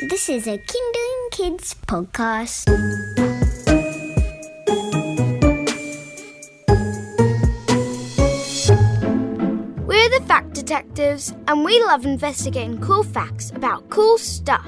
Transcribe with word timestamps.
This 0.00 0.30
is 0.30 0.46
a 0.46 0.56
Kinderling 0.56 1.30
Kids 1.32 1.74
podcast. 1.86 2.66
We're 9.86 10.08
the 10.08 10.24
Fact 10.26 10.54
Detectives, 10.54 11.34
and 11.46 11.62
we 11.62 11.78
love 11.82 12.06
investigating 12.06 12.80
cool 12.80 13.02
facts 13.02 13.50
about 13.50 13.90
cool 13.90 14.16
stuff. 14.16 14.66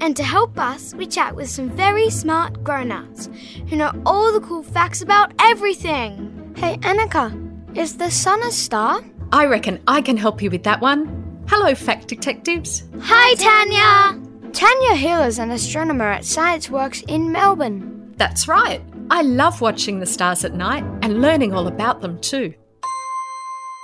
And 0.00 0.16
to 0.16 0.22
help 0.22 0.56
us, 0.56 0.94
we 0.94 1.08
chat 1.08 1.34
with 1.34 1.50
some 1.50 1.68
very 1.70 2.08
smart 2.08 2.62
grown 2.62 2.92
ups 2.92 3.28
who 3.68 3.74
know 3.74 3.90
all 4.06 4.32
the 4.32 4.40
cool 4.40 4.62
facts 4.62 5.02
about 5.02 5.32
everything. 5.40 6.54
Hey, 6.56 6.76
Anika, 6.76 7.76
is 7.76 7.96
the 7.96 8.10
sun 8.10 8.40
a 8.44 8.52
star? 8.52 9.02
I 9.32 9.46
reckon 9.46 9.82
I 9.88 10.00
can 10.00 10.16
help 10.16 10.40
you 10.40 10.48
with 10.48 10.62
that 10.62 10.80
one. 10.80 11.44
Hello, 11.48 11.74
fact 11.74 12.06
detectives. 12.06 12.84
Hi, 13.00 13.34
Tanya! 13.34 14.29
Tanya 14.52 14.94
Hill 14.94 15.22
is 15.22 15.38
an 15.38 15.50
astronomer 15.50 16.10
at 16.10 16.22
Scienceworks 16.22 17.08
in 17.08 17.30
Melbourne. 17.30 18.14
That's 18.16 18.48
right. 18.48 18.82
I 19.10 19.22
love 19.22 19.60
watching 19.60 20.00
the 20.00 20.06
stars 20.06 20.44
at 20.44 20.54
night 20.54 20.84
and 21.02 21.20
learning 21.20 21.54
all 21.54 21.66
about 21.68 22.00
them 22.00 22.20
too. 22.20 22.54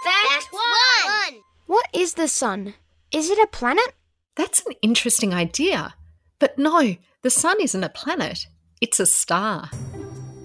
Fact 0.05 0.49
one. 0.51 1.43
What 1.67 1.87
is 1.93 2.15
the 2.15 2.29
sun? 2.29 2.75
Is 3.13 3.31
it 3.31 3.39
a 3.39 3.47
planet? 3.47 3.95
That's 4.35 4.65
an 4.67 4.73
interesting 4.83 5.33
idea. 5.33 5.95
But 6.39 6.59
no, 6.59 6.97
the 7.23 7.31
sun 7.31 7.61
isn't 7.61 7.85
a 7.85 7.89
planet, 7.89 8.47
it's 8.81 9.01
a 9.01 9.07
star. 9.07 9.71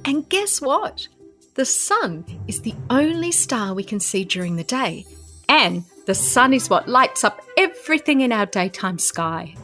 And 0.05 0.29
guess 0.29 0.61
what? 0.61 1.07
The 1.55 1.65
sun 1.65 2.25
is 2.47 2.61
the 2.61 2.75
only 2.89 3.31
star 3.31 3.73
we 3.73 3.83
can 3.83 3.99
see 3.99 4.23
during 4.23 4.55
the 4.55 4.63
day. 4.63 5.05
And 5.49 5.83
the 6.05 6.15
sun 6.15 6.53
is 6.53 6.69
what 6.69 6.87
lights 6.87 7.23
up 7.23 7.41
everything 7.57 8.21
in 8.21 8.31
our 8.31 8.45
daytime 8.45 8.99
sky. 8.99 9.55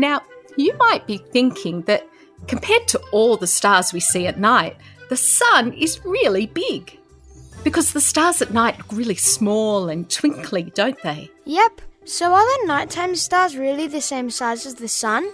Now, 0.00 0.22
you 0.56 0.74
might 0.78 1.06
be 1.06 1.18
thinking 1.18 1.82
that 1.82 2.08
compared 2.46 2.88
to 2.88 3.00
all 3.12 3.36
the 3.36 3.46
stars 3.46 3.92
we 3.92 4.00
see 4.00 4.26
at 4.26 4.40
night, 4.40 4.78
the 5.10 5.16
sun 5.16 5.74
is 5.74 6.02
really 6.06 6.46
big. 6.46 6.98
Because 7.64 7.92
the 7.92 8.00
stars 8.00 8.40
at 8.40 8.54
night 8.54 8.78
look 8.78 8.92
really 8.92 9.14
small 9.14 9.90
and 9.90 10.08
twinkly, 10.08 10.72
don't 10.74 11.00
they? 11.02 11.30
Yep. 11.44 11.82
So 12.06 12.32
are 12.32 12.60
the 12.60 12.66
nighttime 12.66 13.14
stars 13.14 13.58
really 13.58 13.86
the 13.88 14.00
same 14.00 14.30
size 14.30 14.64
as 14.64 14.76
the 14.76 14.88
sun? 14.88 15.30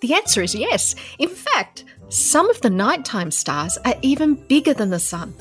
The 0.00 0.14
answer 0.14 0.40
is 0.42 0.54
yes. 0.54 0.94
In 1.18 1.28
fact, 1.28 1.84
some 2.08 2.48
of 2.48 2.62
the 2.62 2.70
nighttime 2.70 3.30
stars 3.30 3.76
are 3.84 3.96
even 4.00 4.34
bigger 4.48 4.72
than 4.72 4.88
the 4.88 4.98
sun. 4.98 5.34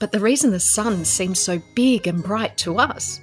But 0.00 0.10
the 0.10 0.18
reason 0.18 0.50
the 0.50 0.58
sun 0.58 1.04
seems 1.04 1.38
so 1.38 1.62
big 1.76 2.08
and 2.08 2.24
bright 2.24 2.56
to 2.58 2.78
us 2.80 3.20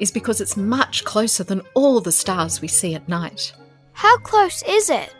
is 0.00 0.10
because 0.10 0.40
it's 0.40 0.56
much 0.56 1.04
closer 1.04 1.44
than 1.44 1.60
all 1.74 2.00
the 2.00 2.12
stars 2.12 2.62
we 2.62 2.68
see 2.68 2.94
at 2.94 3.10
night. 3.10 3.52
How 3.96 4.16
close 4.18 4.62
is 4.68 4.90
it? 4.90 5.12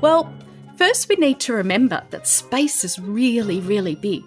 Well, 0.00 0.34
first 0.76 1.08
we 1.08 1.14
need 1.14 1.38
to 1.40 1.52
remember 1.52 2.02
that 2.10 2.26
space 2.26 2.82
is 2.82 2.98
really, 2.98 3.60
really 3.60 3.94
big. 3.94 4.24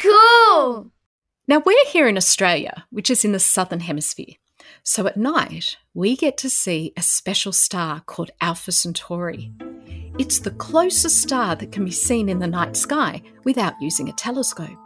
Cool! 0.00 0.90
Now, 1.46 1.62
we're 1.64 1.86
here 1.86 2.08
in 2.08 2.16
Australia, 2.16 2.84
which 2.90 3.10
is 3.10 3.24
in 3.24 3.30
the 3.30 3.38
southern 3.38 3.80
hemisphere. 3.80 4.34
So 4.82 5.06
at 5.06 5.16
night, 5.16 5.76
we 5.92 6.16
get 6.16 6.36
to 6.38 6.50
see 6.50 6.92
a 6.96 7.02
special 7.02 7.52
star 7.52 8.00
called 8.00 8.32
Alpha 8.40 8.72
Centauri. 8.72 9.52
It's 10.18 10.38
the 10.38 10.52
closest 10.52 11.22
star 11.22 11.56
that 11.56 11.72
can 11.72 11.84
be 11.84 11.90
seen 11.90 12.28
in 12.28 12.38
the 12.38 12.46
night 12.46 12.76
sky 12.76 13.22
without 13.44 13.74
using 13.80 14.08
a 14.08 14.12
telescope. 14.12 14.78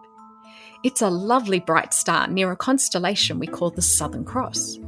It's 0.84 1.02
a 1.02 1.10
lovely 1.10 1.60
bright 1.60 1.92
star 1.92 2.28
near 2.28 2.50
a 2.50 2.56
constellation 2.56 3.38
we 3.38 3.46
call 3.46 3.70
the 3.70 3.82
Southern 3.82 4.24
Cross. 4.24 4.78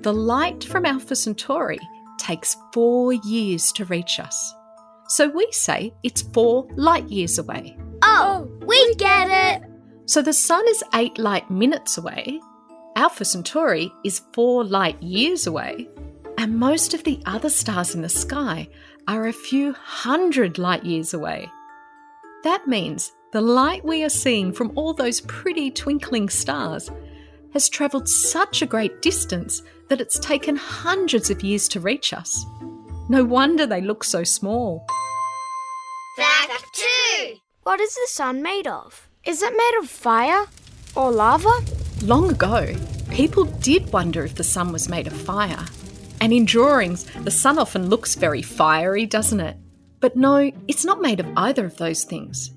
The 0.00 0.12
light 0.12 0.64
from 0.64 0.86
Alpha 0.86 1.14
Centauri 1.14 1.78
takes 2.18 2.56
four 2.72 3.12
years 3.12 3.72
to 3.72 3.84
reach 3.84 4.18
us. 4.18 4.54
So 5.08 5.28
we 5.28 5.46
say 5.52 5.92
it's 6.02 6.22
four 6.22 6.66
light 6.76 7.08
years 7.10 7.38
away. 7.38 7.76
Oh, 8.02 8.48
we 8.66 8.94
get 8.94 9.28
it! 9.30 9.68
So 10.06 10.22
the 10.22 10.32
Sun 10.32 10.66
is 10.68 10.82
eight 10.94 11.18
light 11.18 11.50
minutes 11.50 11.98
away, 11.98 12.40
Alpha 12.96 13.24
Centauri 13.24 13.92
is 14.04 14.22
four 14.32 14.64
light 14.64 15.02
years 15.02 15.46
away, 15.46 15.88
and 16.36 16.58
most 16.58 16.92
of 16.92 17.04
the 17.04 17.20
other 17.24 17.48
stars 17.48 17.94
in 17.94 18.02
the 18.02 18.08
sky 18.08 18.68
are 19.08 19.26
a 19.26 19.32
few 19.32 19.72
hundred 19.72 20.58
light 20.58 20.84
years 20.84 21.14
away. 21.14 21.50
That 22.44 22.66
means 22.66 23.12
the 23.32 23.40
light 23.40 23.84
we 23.84 24.04
are 24.04 24.08
seeing 24.08 24.52
from 24.52 24.72
all 24.74 24.92
those 24.92 25.20
pretty 25.22 25.70
twinkling 25.70 26.28
stars 26.28 26.90
has 27.52 27.68
travelled 27.68 28.08
such 28.08 28.62
a 28.62 28.66
great 28.66 29.02
distance 29.02 29.62
that 29.88 30.00
it's 30.00 30.18
taken 30.18 30.56
hundreds 30.56 31.30
of 31.30 31.42
years 31.42 31.68
to 31.68 31.80
reach 31.80 32.12
us. 32.12 32.44
No 33.08 33.24
wonder 33.24 33.66
they 33.66 33.80
look 33.80 34.04
so 34.04 34.24
small. 34.24 34.86
Fact 36.16 36.64
two. 36.72 37.36
What 37.62 37.80
is 37.80 37.94
the 37.94 38.08
sun 38.08 38.42
made 38.42 38.66
of? 38.66 39.08
Is 39.24 39.42
it 39.42 39.52
made 39.56 39.78
of 39.82 39.88
fire 39.88 40.46
or 40.94 41.10
lava? 41.10 41.52
Long 42.02 42.30
ago, 42.30 42.74
people 43.10 43.44
did 43.44 43.92
wonder 43.92 44.24
if 44.24 44.34
the 44.34 44.44
sun 44.44 44.72
was 44.72 44.88
made 44.88 45.06
of 45.06 45.12
fire. 45.12 45.64
And 46.22 46.32
in 46.32 46.44
drawings, 46.44 47.02
the 47.24 47.32
sun 47.32 47.58
often 47.58 47.88
looks 47.88 48.14
very 48.14 48.42
fiery, 48.42 49.06
doesn't 49.06 49.40
it? 49.40 49.56
But 49.98 50.14
no, 50.14 50.52
it's 50.68 50.84
not 50.84 51.00
made 51.00 51.18
of 51.18 51.26
either 51.36 51.66
of 51.66 51.78
those 51.78 52.04
things. 52.04 52.52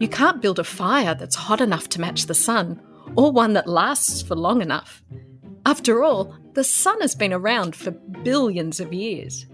You 0.00 0.08
can't 0.08 0.42
build 0.42 0.58
a 0.58 0.64
fire 0.64 1.14
that's 1.14 1.36
hot 1.36 1.60
enough 1.60 1.88
to 1.90 2.00
match 2.00 2.26
the 2.26 2.34
sun, 2.34 2.82
or 3.16 3.30
one 3.30 3.52
that 3.52 3.68
lasts 3.68 4.20
for 4.20 4.34
long 4.34 4.62
enough. 4.62 5.00
After 5.64 6.02
all, 6.02 6.34
the 6.54 6.64
sun 6.64 7.00
has 7.00 7.14
been 7.14 7.32
around 7.32 7.76
for 7.76 7.92
billions 7.92 8.80
of 8.80 8.92
years. 8.92 9.46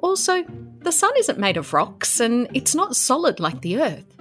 Also, 0.00 0.42
the 0.80 0.90
sun 0.90 1.12
isn't 1.18 1.38
made 1.38 1.56
of 1.56 1.72
rocks 1.72 2.18
and 2.18 2.48
it's 2.54 2.74
not 2.74 2.96
solid 2.96 3.38
like 3.38 3.60
the 3.60 3.80
earth. 3.80 4.16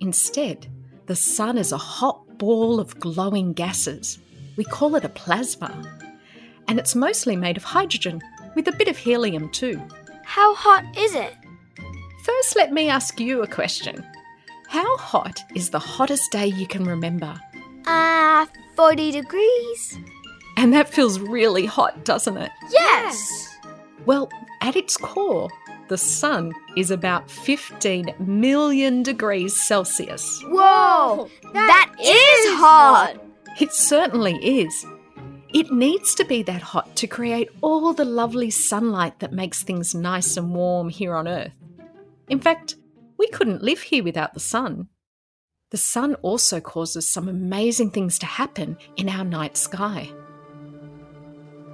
Instead, 0.00 0.66
the 1.06 1.14
sun 1.14 1.58
is 1.58 1.70
a 1.70 1.78
hot 1.78 2.38
ball 2.38 2.80
of 2.80 2.98
glowing 2.98 3.52
gases. 3.52 4.18
We 4.56 4.64
call 4.64 4.96
it 4.96 5.04
a 5.04 5.08
plasma. 5.08 5.70
And 6.68 6.78
it's 6.78 6.94
mostly 6.94 7.36
made 7.36 7.56
of 7.56 7.64
hydrogen, 7.64 8.20
with 8.54 8.68
a 8.68 8.72
bit 8.72 8.88
of 8.88 8.96
helium 8.96 9.48
too. 9.50 9.80
How 10.24 10.54
hot 10.54 10.84
is 10.96 11.14
it? 11.14 11.34
First, 12.24 12.56
let 12.56 12.72
me 12.72 12.88
ask 12.88 13.18
you 13.18 13.42
a 13.42 13.46
question. 13.46 14.04
How 14.68 14.96
hot 14.98 15.42
is 15.54 15.70
the 15.70 15.78
hottest 15.78 16.30
day 16.30 16.46
you 16.46 16.66
can 16.66 16.84
remember? 16.84 17.34
Ah, 17.86 18.42
uh, 18.42 18.46
40 18.76 19.10
degrees. 19.10 19.98
And 20.56 20.72
that 20.74 20.88
feels 20.88 21.18
really 21.18 21.66
hot, 21.66 22.04
doesn't 22.04 22.36
it? 22.36 22.50
Yes. 22.70 23.56
Well, 24.06 24.30
at 24.60 24.76
its 24.76 24.96
core, 24.96 25.50
the 25.88 25.98
sun 25.98 26.52
is 26.76 26.90
about 26.90 27.30
15 27.30 28.14
million 28.20 29.02
degrees 29.02 29.58
Celsius. 29.58 30.40
Whoa! 30.44 31.28
that, 31.52 31.52
that 31.52 31.92
is 31.98 32.60
hot! 32.60 33.16
It 33.60 33.72
certainly 33.72 34.36
is. 34.36 34.86
It 35.52 35.72
needs 35.72 36.14
to 36.14 36.24
be 36.24 36.42
that 36.44 36.62
hot 36.62 36.94
to 36.96 37.06
create 37.06 37.48
all 37.60 37.92
the 37.92 38.04
lovely 38.04 38.50
sunlight 38.50 39.18
that 39.18 39.32
makes 39.32 39.62
things 39.62 39.94
nice 39.94 40.36
and 40.36 40.54
warm 40.54 40.88
here 40.88 41.14
on 41.14 41.26
Earth. 41.26 41.52
In 42.28 42.38
fact, 42.38 42.76
we 43.18 43.26
couldn't 43.28 43.62
live 43.62 43.80
here 43.80 44.04
without 44.04 44.34
the 44.34 44.40
sun. 44.40 44.88
The 45.70 45.76
sun 45.76 46.14
also 46.16 46.60
causes 46.60 47.08
some 47.08 47.28
amazing 47.28 47.90
things 47.90 48.18
to 48.20 48.26
happen 48.26 48.76
in 48.96 49.08
our 49.08 49.24
night 49.24 49.56
sky. 49.56 50.08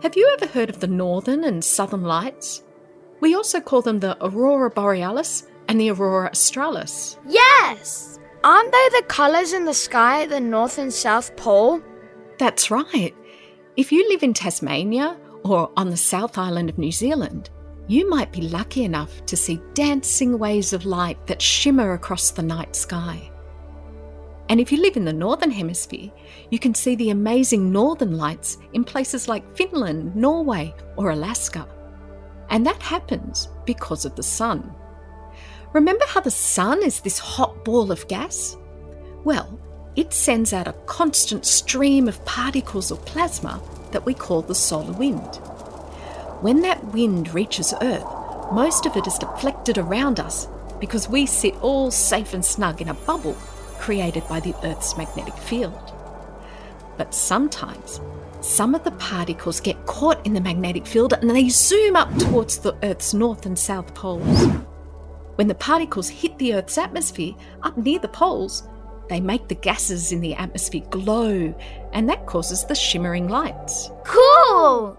Have 0.03 0.17
you 0.17 0.31
ever 0.35 0.51
heard 0.51 0.71
of 0.71 0.81
the 0.81 0.87
northern 0.87 1.45
and 1.45 1.65
southern 1.65 2.03
lights? 2.03 2.63
We 3.21 3.35
also 3.35 3.61
call 3.61 3.83
them 3.83 4.01
the 4.01 4.17
aurora 4.21 4.71
borealis 4.71 5.45
and 5.69 5.81
the 5.81 5.91
aurora 5.91 6.31
australis. 6.31 7.19
Yes! 7.27 8.19
Aren't 8.45 8.73
they 8.73 8.89
the 9.01 9.07
colours 9.09 9.53
in 9.53 9.65
the 9.65 9.75
sky 9.75 10.23
at 10.23 10.29
the 10.29 10.41
north 10.41 10.79
and 10.79 10.93
south 10.93 11.35
pole? 11.37 11.83
That's 12.39 12.71
right. 12.71 13.15
If 13.77 13.93
you 13.93 14.09
live 14.09 14.23
in 14.23 14.33
Tasmania 14.33 15.19
or 15.45 15.71
on 15.77 15.91
the 15.91 15.99
South 15.99 16.39
Island 16.39 16.71
of 16.71 16.79
New 16.79 16.91
Zealand, 16.91 17.51
you 17.89 18.09
might 18.09 18.33
be 18.33 18.41
lucky 18.41 18.85
enough 18.85 19.27
to 19.27 19.37
see 19.37 19.61
dancing 19.75 20.39
waves 20.39 20.73
of 20.73 20.87
light 20.87 21.27
that 21.27 21.43
shimmer 21.43 21.93
across 21.93 22.31
the 22.31 22.43
night 22.43 22.75
sky. 22.75 23.31
And 24.49 24.61
if 24.61 24.73
you 24.73 24.81
live 24.81 24.97
in 24.97 25.05
the 25.05 25.13
Northern 25.13 25.51
Hemisphere, 25.51 26.11
you 26.51 26.59
can 26.59 26.75
see 26.75 26.95
the 26.95 27.11
amazing 27.11 27.71
northern 27.71 28.17
lights 28.17 28.57
in 28.73 28.83
places 28.83 29.29
like 29.29 29.55
Finland, 29.55 30.17
Norway, 30.17 30.75
or 30.97 31.11
Alaska. 31.11 31.69
And 32.49 32.65
that 32.65 32.81
happens 32.81 33.51
because 33.67 34.07
of 34.07 34.17
the 34.17 34.23
sun. 34.23 34.75
Remember 35.75 36.07
how 36.09 36.21
the 36.21 36.31
sun 36.31 36.83
is 36.83 37.01
this 37.01 37.19
hot 37.19 37.63
ball 37.63 37.93
of 37.93 38.09
gas? 38.09 38.57
Well, 39.23 39.61
it 39.97 40.13
sends 40.13 40.53
out 40.53 40.69
a 40.69 40.75
constant 40.85 41.47
stream 41.47 42.07
of 42.07 42.25
particles 42.27 42.93
or 42.93 42.99
plasma 42.99 43.61
that 43.93 44.05
we 44.05 44.13
call 44.13 44.43
the 44.43 44.55
solar 44.55 44.93
wind. 44.93 45.37
When 46.43 46.61
that 46.61 46.85
wind 46.93 47.33
reaches 47.33 47.73
Earth, 47.81 48.05
most 48.53 48.85
of 48.85 48.95
it 48.97 49.07
is 49.07 49.19
deflected 49.19 49.79
around 49.79 50.21
us 50.21 50.49
because 50.79 51.09
we 51.09 51.25
sit 51.25 51.55
all 51.63 51.91
safe 51.91 52.35
and 52.35 52.45
snug 52.45 52.83
in 52.83 52.91
a 52.91 52.95
bubble 52.95 53.35
created 53.79 54.29
by 54.29 54.41
the 54.41 54.55
Earth's 54.63 54.97
magnetic 54.99 55.37
field. 55.39 55.93
But 56.99 57.15
sometimes, 57.15 58.01
some 58.43 58.75
of 58.75 58.85
the 58.85 58.93
particles 58.93 59.61
get 59.61 59.87
caught 59.87 60.25
in 60.27 60.35
the 60.35 60.41
magnetic 60.41 60.87
field 60.87 61.15
and 61.15 61.31
they 61.31 61.49
zoom 61.49 61.97
up 61.97 62.15
towards 62.19 62.59
the 62.59 62.77
Earth's 62.83 63.15
north 63.15 63.47
and 63.47 63.59
south 63.59 63.95
poles. 63.95 64.47
When 65.37 65.49
the 65.49 65.55
particles 65.55 66.09
hit 66.09 66.39
the 66.39 66.55
Earth's 66.55 66.79
atmosphere 66.79 67.35
up 67.63 67.77
near 67.77 67.99
the 67.99 68.09
poles, 68.09 68.63
they 69.09 69.21
make 69.21 69.49
the 69.49 69.55
gases 69.55 70.13
in 70.13 70.21
the 70.21 70.35
atmosphere 70.35 70.85
glow, 70.91 71.55
and 71.93 72.09
that 72.09 72.27
causes 72.27 72.65
the 72.65 72.75
shimmering 72.75 73.29
lights. 73.29 73.91
Cool! 74.05 74.99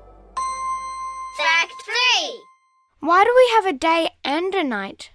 Fact 1.37 1.73
3 2.19 2.41
Why 3.01 3.23
do 3.23 3.33
we 3.35 3.51
have 3.55 3.65
a 3.65 3.77
day 3.77 4.09
and 4.23 4.53
a 4.55 4.63
night? 4.63 5.11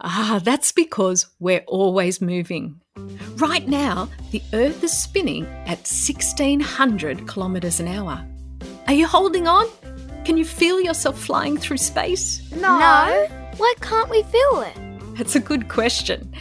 Ah, 0.00 0.40
that's 0.42 0.72
because 0.72 1.26
we're 1.38 1.64
always 1.66 2.20
moving. 2.20 2.80
Right 3.36 3.68
now, 3.68 4.08
the 4.30 4.42
Earth 4.52 4.82
is 4.82 4.96
spinning 4.96 5.46
at 5.66 5.86
1600 5.86 7.28
kilometres 7.28 7.80
an 7.80 7.88
hour. 7.88 8.24
Are 8.86 8.94
you 8.94 9.06
holding 9.06 9.46
on? 9.46 9.66
Can 10.24 10.36
you 10.36 10.44
feel 10.44 10.80
yourself 10.80 11.18
flying 11.18 11.56
through 11.56 11.78
space? 11.78 12.42
No. 12.52 12.78
no. 12.78 13.26
Why 13.56 13.74
can't 13.80 14.10
we 14.10 14.22
feel 14.24 14.62
it? 14.62 14.76
That's 15.16 15.36
a 15.36 15.40
good 15.40 15.68
question. 15.68 16.32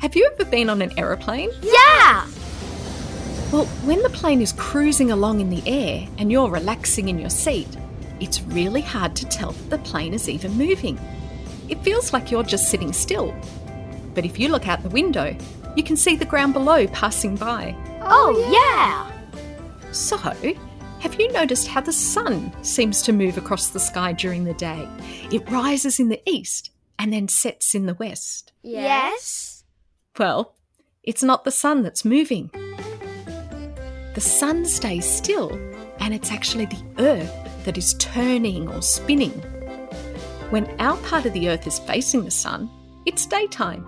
Have 0.00 0.14
you 0.14 0.30
ever 0.32 0.48
been 0.48 0.70
on 0.70 0.80
an 0.80 0.96
aeroplane? 0.96 1.50
Yeah! 1.60 2.24
Well, 3.50 3.66
when 3.84 4.00
the 4.02 4.10
plane 4.10 4.40
is 4.40 4.52
cruising 4.52 5.10
along 5.10 5.40
in 5.40 5.50
the 5.50 5.62
air 5.66 6.06
and 6.18 6.30
you're 6.30 6.48
relaxing 6.48 7.08
in 7.08 7.18
your 7.18 7.30
seat, 7.30 7.66
it's 8.20 8.40
really 8.42 8.80
hard 8.80 9.16
to 9.16 9.26
tell 9.26 9.50
that 9.50 9.70
the 9.70 9.78
plane 9.78 10.14
is 10.14 10.28
even 10.28 10.52
moving. 10.52 11.00
It 11.68 11.82
feels 11.82 12.12
like 12.12 12.30
you're 12.30 12.44
just 12.44 12.70
sitting 12.70 12.92
still. 12.92 13.34
But 14.14 14.24
if 14.24 14.38
you 14.38 14.50
look 14.50 14.68
out 14.68 14.84
the 14.84 14.88
window, 14.88 15.36
you 15.74 15.82
can 15.82 15.96
see 15.96 16.14
the 16.14 16.24
ground 16.24 16.52
below 16.52 16.86
passing 16.86 17.34
by. 17.34 17.74
Oh, 18.02 18.48
yeah! 18.52 19.10
So, 19.90 20.16
have 20.16 21.20
you 21.20 21.32
noticed 21.32 21.66
how 21.66 21.80
the 21.80 21.92
sun 21.92 22.52
seems 22.62 23.02
to 23.02 23.12
move 23.12 23.36
across 23.36 23.70
the 23.70 23.80
sky 23.80 24.12
during 24.12 24.44
the 24.44 24.54
day? 24.54 24.88
It 25.32 25.50
rises 25.50 25.98
in 25.98 26.08
the 26.08 26.22
east 26.24 26.70
and 27.00 27.12
then 27.12 27.26
sets 27.26 27.74
in 27.74 27.86
the 27.86 27.94
west. 27.94 28.52
Yes. 28.62 29.57
Well, 30.16 30.54
it's 31.02 31.22
not 31.22 31.44
the 31.44 31.50
sun 31.50 31.82
that's 31.82 32.04
moving. 32.04 32.50
The 34.14 34.20
sun 34.20 34.64
stays 34.64 35.04
still, 35.04 35.52
and 36.00 36.14
it's 36.14 36.30
actually 36.30 36.66
the 36.66 36.84
earth 36.98 37.32
that 37.64 37.78
is 37.78 37.94
turning 37.94 38.68
or 38.68 38.82
spinning. 38.82 39.32
When 40.50 40.68
our 40.80 40.96
part 40.98 41.26
of 41.26 41.32
the 41.32 41.48
earth 41.48 41.66
is 41.66 41.78
facing 41.78 42.24
the 42.24 42.30
sun, 42.30 42.70
it's 43.06 43.26
daytime, 43.26 43.86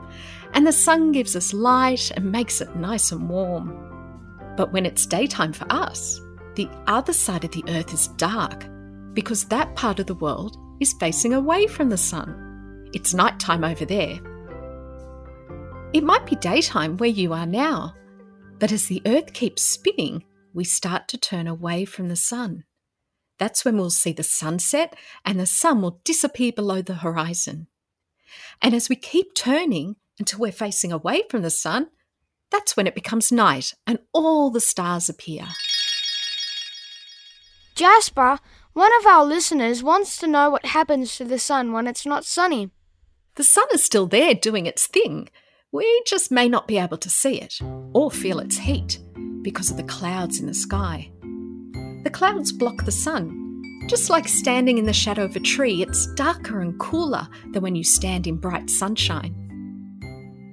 and 0.55 0.67
the 0.67 0.73
sun 0.73 1.13
gives 1.13 1.37
us 1.37 1.53
light 1.53 2.11
and 2.13 2.31
makes 2.31 2.61
it 2.61 2.77
nice 2.77 3.13
and 3.13 3.29
warm. 3.29 3.75
But 4.57 4.73
when 4.73 4.87
it's 4.87 5.07
daytime 5.07 5.53
for 5.53 5.67
us, 5.71 6.21
the 6.55 6.69
other 6.87 7.13
side 7.13 7.45
of 7.45 7.53
the 7.53 7.65
earth 7.69 7.95
is 7.95 8.09
dark 8.09 8.67
because 9.15 9.45
that 9.47 9.75
part 9.75 9.99
of 9.99 10.07
the 10.07 10.15
world 10.15 10.57
is 10.81 10.93
facing 10.95 11.35
away 11.35 11.67
from 11.67 11.89
the 11.89 11.97
sun. 11.97 12.89
It's 12.93 13.15
nighttime 13.15 13.65
over 13.65 13.85
there, 13.85 14.19
it 15.93 16.05
might 16.05 16.25
be 16.25 16.37
daytime 16.37 16.97
where 16.99 17.11
you 17.11 17.33
are 17.33 17.47
now, 17.47 17.95
but 18.59 18.71
as 18.71 18.87
the 18.87 19.03
Earth 19.07 19.33
keeps 19.33 19.63
spinning, 19.63 20.25
we 20.55 20.65
start 20.65 21.09
to 21.09 21.19
turn 21.19 21.49
away 21.49 21.85
from 21.85 22.09
the 22.09 22.17
sun. 22.17 22.65
That's 23.39 23.65
when 23.65 23.77
we'll 23.77 23.91
see 23.91 24.13
the 24.13 24.23
sunset 24.23 24.95
and 25.25 25.41
the 25.41 25.47
sun 25.47 25.83
will 25.83 26.01
disappear 26.05 26.53
below 26.53 26.83
the 26.83 26.97
horizon. 26.97 27.67
And 28.63 28.75
as 28.75 28.89
we 28.89 28.97
keep 28.97 29.35
turning 29.35 29.97
until 30.19 30.41
we're 30.41 30.53
facing 30.53 30.93
away 30.93 31.23
from 31.29 31.43
the 31.43 31.51
sun, 31.51 31.89
that's 32.51 32.77
when 32.77 32.87
it 32.87 32.95
becomes 32.95 33.33
night 33.33 33.75
and 33.87 33.99
all 34.13 34.51
the 34.51 34.61
stars 34.61 35.09
appear. 35.09 35.47
Jasper, 37.75 38.39
one 38.75 38.93
of 39.01 39.07
our 39.07 39.25
listeners 39.25 39.83
wants 39.83 40.19
to 40.19 40.27
know 40.27 40.51
what 40.51 40.67
happens 40.67 41.17
to 41.17 41.25
the 41.25 41.39
sun 41.39 41.73
when 41.73 41.87
it's 41.87 42.07
not 42.07 42.25
sunny. 42.25 42.71
The 43.37 43.45
sun 43.45 43.67
is 43.73 43.83
still 43.83 44.07
there 44.07 44.35
doing 44.35 44.67
its 44.67 44.87
thing, 44.87 45.31
we 45.73 46.03
just 46.05 46.33
may 46.33 46.49
not 46.49 46.67
be 46.67 46.79
able 46.79 46.97
to 46.97 47.09
see 47.09 47.41
it 47.41 47.59
or 47.93 48.11
feel 48.11 48.41
its 48.41 48.59
heat 48.59 48.99
because 49.43 49.71
of 49.71 49.77
the 49.77 49.85
clouds 49.85 50.41
in 50.41 50.47
the 50.47 50.55
sky. 50.55 51.11
The 52.03 52.11
clouds 52.11 52.53
block 52.53 52.85
the 52.85 52.93
sun. 52.93 53.37
Just 53.87 54.11
like 54.11 54.27
standing 54.29 54.79
in 54.79 54.85
the 54.85 54.93
shadow 54.93 55.25
of 55.25 55.37
a 55.37 55.41
tree, 55.41 55.83
it's 55.83 56.13
darker 56.15 56.61
and 56.61 56.79
cooler 56.81 57.29
than 57.53 57.63
when 57.63 57.77
you 57.77 57.85
stand 57.85 58.27
in 58.27 58.37
bright 58.37 58.69
sunshine. 58.69 59.35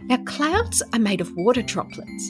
Now, 0.08 0.18
clouds 0.24 0.82
are 0.94 1.00
made 1.00 1.20
of 1.20 1.36
water 1.36 1.62
droplets, 1.62 2.30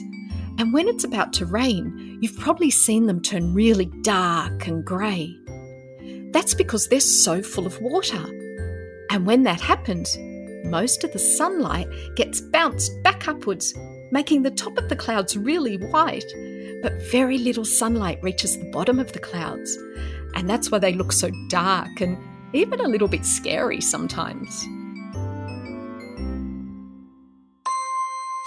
and 0.58 0.72
when 0.72 0.88
it's 0.88 1.04
about 1.04 1.32
to 1.34 1.46
rain, 1.46 2.18
you've 2.20 2.38
probably 2.38 2.70
seen 2.70 3.06
them 3.06 3.20
turn 3.20 3.54
really 3.54 3.86
dark 4.02 4.66
and 4.66 4.84
grey. 4.84 5.34
That's 6.32 6.54
because 6.54 6.88
they're 6.88 7.00
so 7.00 7.42
full 7.42 7.66
of 7.66 7.80
water. 7.80 8.22
And 9.10 9.24
when 9.24 9.44
that 9.44 9.60
happens, 9.60 10.16
most 10.64 11.04
of 11.04 11.12
the 11.12 11.18
sunlight 11.18 11.88
gets 12.16 12.40
bounced 12.40 12.92
back 13.02 13.28
upwards, 13.28 13.74
making 14.10 14.42
the 14.42 14.50
top 14.50 14.76
of 14.78 14.88
the 14.88 14.96
clouds 14.96 15.36
really 15.36 15.76
white, 15.76 16.24
but 16.82 16.92
very 17.10 17.38
little 17.38 17.64
sunlight 17.64 18.22
reaches 18.22 18.58
the 18.58 18.70
bottom 18.70 18.98
of 18.98 19.12
the 19.12 19.18
clouds. 19.18 19.76
And 20.34 20.48
that's 20.48 20.70
why 20.70 20.78
they 20.78 20.92
look 20.92 21.12
so 21.12 21.30
dark 21.48 22.00
and 22.00 22.18
even 22.52 22.80
a 22.80 22.88
little 22.88 23.08
bit 23.08 23.24
scary 23.24 23.80
sometimes. 23.80 24.64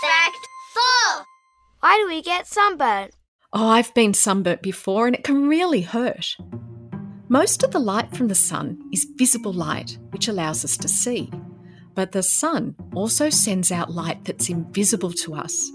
Fact 0.01 0.47
4 1.15 1.25
Why 1.81 1.97
do 1.97 2.07
we 2.07 2.21
get 2.21 2.47
sunburnt? 2.47 3.15
Oh, 3.53 3.67
I've 3.67 3.93
been 3.93 4.13
sunburnt 4.13 4.61
before 4.61 5.07
and 5.07 5.15
it 5.15 5.23
can 5.23 5.47
really 5.47 5.81
hurt. 5.81 6.37
Most 7.27 7.63
of 7.63 7.71
the 7.71 7.79
light 7.79 8.15
from 8.15 8.27
the 8.27 8.35
sun 8.35 8.77
is 8.91 9.07
visible 9.15 9.53
light, 9.53 9.97
which 10.11 10.27
allows 10.27 10.65
us 10.65 10.77
to 10.77 10.87
see. 10.87 11.29
But 11.93 12.11
the 12.11 12.23
sun 12.23 12.75
also 12.95 13.29
sends 13.29 13.71
out 13.71 13.91
light 13.91 14.23
that's 14.25 14.49
invisible 14.49 15.11
to 15.13 15.35
us. 15.35 15.71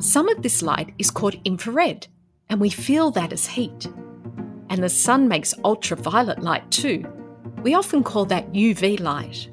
Some 0.00 0.28
of 0.28 0.42
this 0.42 0.62
light 0.62 0.94
is 0.98 1.10
called 1.10 1.36
infrared, 1.44 2.06
and 2.48 2.60
we 2.60 2.70
feel 2.70 3.10
that 3.12 3.32
as 3.32 3.46
heat. 3.46 3.86
And 4.68 4.82
the 4.82 4.88
sun 4.88 5.28
makes 5.28 5.54
ultraviolet 5.64 6.42
light 6.42 6.70
too. 6.70 7.04
We 7.62 7.74
often 7.74 8.02
call 8.02 8.24
that 8.26 8.52
UV 8.52 9.00
light. 9.00 9.48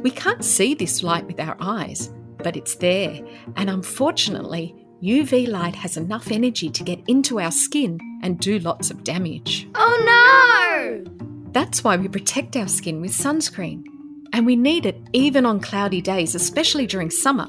We 0.00 0.10
can't 0.10 0.44
see 0.44 0.74
this 0.74 1.02
light 1.02 1.26
with 1.26 1.40
our 1.40 1.56
eyes, 1.60 2.12
but 2.38 2.56
it's 2.56 2.76
there. 2.76 3.20
And 3.56 3.68
unfortunately, 3.68 4.74
UV 5.02 5.48
light 5.48 5.74
has 5.76 5.96
enough 5.96 6.30
energy 6.30 6.70
to 6.70 6.84
get 6.84 7.00
into 7.08 7.40
our 7.40 7.50
skin 7.50 7.98
and 8.22 8.38
do 8.38 8.58
lots 8.60 8.90
of 8.90 9.04
damage. 9.04 9.68
Oh 9.74 11.02
no! 11.04 11.12
That's 11.52 11.82
why 11.82 11.96
we 11.96 12.08
protect 12.08 12.56
our 12.56 12.68
skin 12.68 13.00
with 13.00 13.12
sunscreen. 13.12 13.84
And 14.32 14.46
we 14.46 14.56
need 14.56 14.86
it 14.86 15.00
even 15.12 15.46
on 15.46 15.60
cloudy 15.60 16.00
days, 16.00 16.34
especially 16.34 16.86
during 16.86 17.10
summer, 17.10 17.48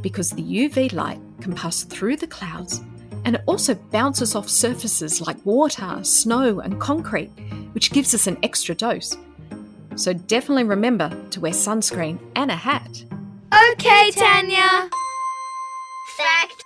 because 0.00 0.30
the 0.30 0.42
UV 0.42 0.92
light 0.92 1.20
can 1.40 1.54
pass 1.54 1.84
through 1.84 2.16
the 2.16 2.26
clouds 2.26 2.80
and 3.24 3.36
it 3.36 3.42
also 3.46 3.74
bounces 3.74 4.34
off 4.34 4.48
surfaces 4.48 5.20
like 5.20 5.44
water, 5.44 6.02
snow, 6.02 6.60
and 6.60 6.80
concrete, 6.80 7.30
which 7.72 7.92
gives 7.92 8.14
us 8.14 8.26
an 8.26 8.38
extra 8.42 8.74
dose. 8.74 9.16
So 9.96 10.12
definitely 10.12 10.64
remember 10.64 11.10
to 11.30 11.40
wear 11.40 11.52
sunscreen 11.52 12.18
and 12.34 12.50
a 12.50 12.56
hat. 12.56 13.04
Okay, 13.72 14.10
Tanya! 14.12 14.88
Fact 16.16 16.64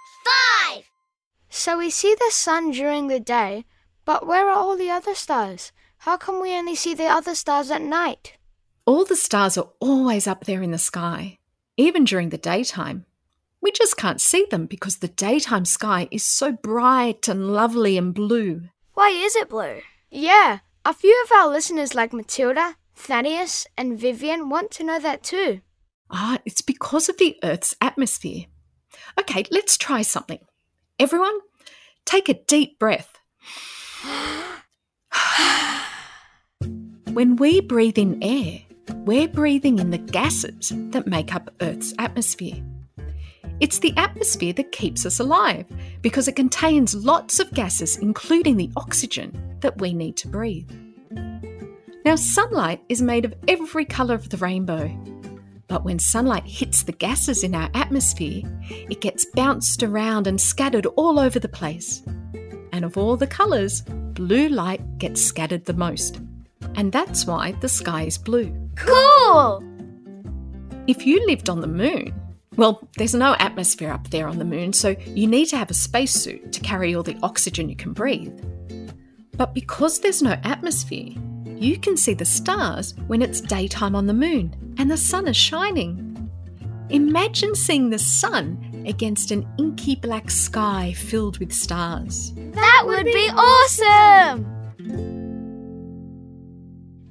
5. 0.70 0.84
So 1.48 1.78
we 1.78 1.90
see 1.90 2.14
the 2.14 2.30
sun 2.30 2.70
during 2.70 3.08
the 3.08 3.20
day, 3.20 3.64
but 4.04 4.26
where 4.26 4.48
are 4.48 4.56
all 4.56 4.76
the 4.76 4.90
other 4.90 5.14
stars? 5.14 5.72
How 5.98 6.16
come 6.16 6.40
we 6.40 6.54
only 6.54 6.74
see 6.74 6.94
the 6.94 7.06
other 7.06 7.34
stars 7.34 7.70
at 7.70 7.82
night? 7.82 8.36
All 8.86 9.06
the 9.06 9.16
stars 9.16 9.56
are 9.56 9.70
always 9.80 10.26
up 10.26 10.44
there 10.44 10.62
in 10.62 10.70
the 10.70 10.78
sky, 10.78 11.38
even 11.78 12.04
during 12.04 12.28
the 12.28 12.36
daytime. 12.36 13.06
We 13.62 13.72
just 13.72 13.96
can't 13.96 14.20
see 14.20 14.46
them 14.50 14.66
because 14.66 14.98
the 14.98 15.08
daytime 15.08 15.64
sky 15.64 16.06
is 16.10 16.22
so 16.22 16.52
bright 16.52 17.26
and 17.26 17.50
lovely 17.50 17.96
and 17.96 18.12
blue. 18.12 18.68
Why 18.92 19.08
is 19.08 19.36
it 19.36 19.48
blue? 19.48 19.80
Yeah, 20.10 20.58
a 20.84 20.92
few 20.92 21.18
of 21.24 21.32
our 21.32 21.48
listeners, 21.48 21.94
like 21.94 22.12
Matilda, 22.12 22.76
Thaddeus, 22.94 23.66
and 23.78 23.98
Vivian, 23.98 24.50
want 24.50 24.70
to 24.72 24.84
know 24.84 24.98
that 24.98 25.22
too. 25.22 25.62
Ah, 26.10 26.40
it's 26.44 26.60
because 26.60 27.08
of 27.08 27.16
the 27.16 27.38
Earth's 27.42 27.74
atmosphere. 27.80 28.44
Okay, 29.18 29.44
let's 29.50 29.78
try 29.78 30.02
something. 30.02 30.40
Everyone, 30.98 31.38
take 32.04 32.28
a 32.28 32.34
deep 32.34 32.78
breath. 32.78 33.18
when 37.10 37.36
we 37.36 37.62
breathe 37.62 37.96
in 37.96 38.22
air, 38.22 38.60
we're 38.90 39.28
breathing 39.28 39.78
in 39.78 39.90
the 39.90 39.98
gases 39.98 40.72
that 40.90 41.06
make 41.06 41.34
up 41.34 41.50
Earth's 41.60 41.94
atmosphere. 41.98 42.62
It's 43.60 43.78
the 43.78 43.94
atmosphere 43.96 44.52
that 44.54 44.72
keeps 44.72 45.06
us 45.06 45.20
alive 45.20 45.66
because 46.02 46.26
it 46.28 46.36
contains 46.36 46.94
lots 46.94 47.38
of 47.38 47.52
gases, 47.52 47.96
including 47.96 48.56
the 48.56 48.70
oxygen 48.76 49.56
that 49.60 49.80
we 49.80 49.92
need 49.92 50.16
to 50.18 50.28
breathe. 50.28 50.70
Now, 52.04 52.16
sunlight 52.16 52.82
is 52.88 53.00
made 53.00 53.24
of 53.24 53.34
every 53.48 53.84
colour 53.84 54.14
of 54.14 54.28
the 54.28 54.36
rainbow. 54.36 54.94
But 55.68 55.84
when 55.84 55.98
sunlight 55.98 56.44
hits 56.44 56.82
the 56.82 56.92
gases 56.92 57.42
in 57.42 57.54
our 57.54 57.70
atmosphere, 57.74 58.42
it 58.68 59.00
gets 59.00 59.24
bounced 59.24 59.82
around 59.82 60.26
and 60.26 60.38
scattered 60.38 60.86
all 60.96 61.18
over 61.18 61.38
the 61.38 61.48
place. 61.48 62.02
And 62.72 62.84
of 62.84 62.98
all 62.98 63.16
the 63.16 63.26
colours, 63.26 63.82
blue 63.82 64.48
light 64.48 64.98
gets 64.98 65.22
scattered 65.22 65.64
the 65.64 65.72
most. 65.72 66.20
And 66.74 66.92
that's 66.92 67.24
why 67.24 67.52
the 67.52 67.68
sky 67.68 68.02
is 68.02 68.18
blue. 68.18 68.63
Cool! 68.76 69.62
If 70.86 71.06
you 71.06 71.24
lived 71.26 71.48
on 71.48 71.60
the 71.60 71.66
moon, 71.66 72.14
well, 72.56 72.86
there's 72.96 73.14
no 73.14 73.34
atmosphere 73.38 73.90
up 73.90 74.10
there 74.10 74.28
on 74.28 74.38
the 74.38 74.44
moon, 74.44 74.72
so 74.72 74.94
you 75.06 75.26
need 75.26 75.46
to 75.46 75.56
have 75.56 75.70
a 75.70 75.74
spacesuit 75.74 76.52
to 76.52 76.60
carry 76.60 76.94
all 76.94 77.02
the 77.02 77.18
oxygen 77.22 77.68
you 77.68 77.76
can 77.76 77.92
breathe. 77.92 78.38
But 79.36 79.54
because 79.54 80.00
there's 80.00 80.22
no 80.22 80.38
atmosphere, 80.44 81.10
you 81.56 81.78
can 81.78 81.96
see 81.96 82.14
the 82.14 82.24
stars 82.24 82.94
when 83.06 83.22
it's 83.22 83.40
daytime 83.40 83.96
on 83.96 84.06
the 84.06 84.12
moon 84.12 84.74
and 84.78 84.90
the 84.90 84.96
sun 84.96 85.26
is 85.26 85.36
shining. 85.36 86.10
Imagine 86.90 87.54
seeing 87.54 87.90
the 87.90 87.98
sun 87.98 88.84
against 88.86 89.30
an 89.30 89.48
inky 89.58 89.96
black 89.96 90.30
sky 90.30 90.92
filled 90.92 91.38
with 91.38 91.52
stars. 91.52 92.32
That 92.34 92.82
would 92.86 93.04
be 93.04 93.30
awesome! 93.32 94.53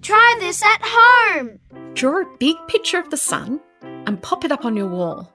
Try 0.03 0.35
this 0.41 0.61
at 0.61 0.81
home! 0.83 1.59
Draw 1.93 2.23
a 2.23 2.37
big 2.37 2.57
picture 2.67 2.99
of 2.99 3.09
the 3.09 3.15
sun 3.15 3.61
and 3.81 4.21
pop 4.21 4.43
it 4.43 4.51
up 4.51 4.65
on 4.65 4.75
your 4.75 4.89
wall. 4.89 5.31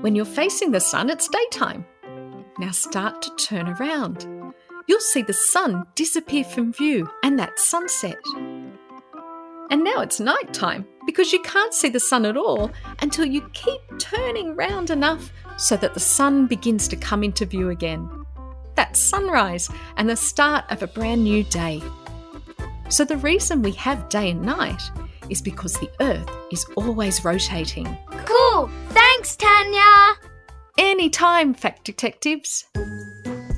When 0.00 0.14
you're 0.14 0.24
facing 0.24 0.70
the 0.70 0.78
sun, 0.78 1.10
it's 1.10 1.28
daytime. 1.28 1.84
Now 2.60 2.70
start 2.70 3.20
to 3.22 3.34
turn 3.34 3.68
around. 3.68 4.24
You'll 4.86 5.00
see 5.00 5.22
the 5.22 5.32
sun 5.32 5.86
disappear 5.96 6.44
from 6.44 6.72
view 6.72 7.10
and 7.24 7.36
that 7.40 7.58
sunset. 7.58 8.18
And 9.70 9.82
now 9.82 10.02
it's 10.02 10.20
night 10.20 10.54
time 10.54 10.86
because 11.04 11.32
you 11.32 11.40
can't 11.42 11.74
see 11.74 11.88
the 11.88 11.98
sun 11.98 12.26
at 12.26 12.36
all 12.36 12.70
until 13.02 13.24
you 13.24 13.50
keep 13.54 13.80
turning 13.98 14.54
round 14.54 14.90
enough 14.90 15.32
so 15.56 15.76
that 15.78 15.94
the 15.94 16.00
sun 16.00 16.46
begins 16.46 16.86
to 16.88 16.96
come 16.96 17.24
into 17.24 17.44
view 17.44 17.70
again. 17.70 18.08
That's 18.76 19.00
sunrise 19.00 19.68
and 19.96 20.08
the 20.08 20.14
start 20.14 20.64
of 20.70 20.84
a 20.84 20.86
brand 20.86 21.24
new 21.24 21.42
day. 21.42 21.82
So, 22.88 23.04
the 23.04 23.16
reason 23.16 23.62
we 23.62 23.72
have 23.72 24.08
day 24.08 24.30
and 24.30 24.42
night 24.42 24.82
is 25.28 25.42
because 25.42 25.74
the 25.74 25.90
Earth 26.00 26.30
is 26.52 26.64
always 26.76 27.24
rotating. 27.24 27.86
Cool! 28.24 28.70
Thanks, 28.90 29.36
Tanya! 29.36 30.14
Anytime, 30.78 31.54
Fact 31.54 31.84
Detectives! 31.84 32.66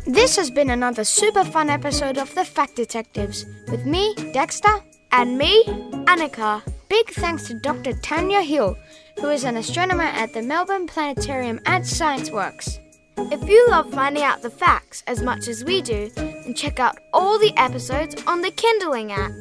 This 0.06 0.36
has 0.36 0.50
been 0.50 0.70
another 0.70 1.04
super 1.04 1.44
fun 1.44 1.68
episode 1.68 2.16
of 2.16 2.34
the 2.34 2.44
Fact 2.44 2.76
Detectives 2.76 3.44
with 3.70 3.84
me, 3.84 4.14
Dexter, 4.32 4.82
and 5.12 5.36
me, 5.36 5.64
Anika. 6.06 6.62
Big 6.88 7.10
thanks 7.10 7.46
to 7.48 7.54
Dr. 7.54 7.92
Tanya 7.92 8.40
Hill, 8.40 8.74
who 9.20 9.28
is 9.28 9.44
an 9.44 9.58
astronomer 9.58 10.04
at 10.04 10.32
the 10.32 10.40
Melbourne 10.40 10.86
Planetarium 10.86 11.60
at 11.66 11.82
Scienceworks. 11.82 12.78
If 13.20 13.48
you 13.48 13.66
love 13.68 13.90
finding 13.90 14.22
out 14.22 14.42
the 14.42 14.50
facts 14.50 15.02
as 15.08 15.22
much 15.22 15.48
as 15.48 15.64
we 15.64 15.82
do, 15.82 16.08
then 16.14 16.54
check 16.54 16.78
out 16.78 16.96
all 17.12 17.36
the 17.36 17.52
episodes 17.56 18.14
on 18.28 18.42
the 18.42 18.52
Kinderling 18.52 19.10
app. 19.10 19.32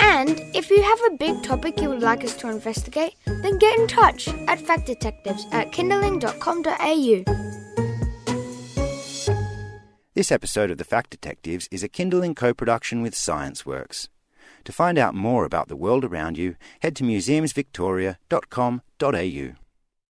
And 0.00 0.40
if 0.56 0.70
you 0.70 0.82
have 0.82 0.98
a 1.06 1.16
big 1.16 1.42
topic 1.42 1.78
you 1.78 1.90
would 1.90 2.00
like 2.00 2.24
us 2.24 2.34
to 2.36 2.48
investigate, 2.48 3.16
then 3.26 3.58
get 3.58 3.78
in 3.78 3.86
touch 3.86 4.28
at 4.28 4.58
factdetectives 4.58 5.42
at 5.52 5.72
kinderling.com.au. 5.72 7.24
This 10.14 10.32
episode 10.32 10.70
of 10.70 10.78
The 10.78 10.84
Fact 10.84 11.10
Detectives 11.10 11.68
is 11.70 11.82
a 11.82 11.88
Kinderling 11.88 12.34
co 12.34 12.54
production 12.54 13.02
with 13.02 13.14
Scienceworks. 13.14 14.08
To 14.64 14.72
find 14.72 14.96
out 14.96 15.14
more 15.14 15.44
about 15.44 15.68
the 15.68 15.76
world 15.76 16.02
around 16.02 16.38
you, 16.38 16.56
head 16.80 16.96
to 16.96 17.04
museumsvictoria.com.au. 17.04 19.67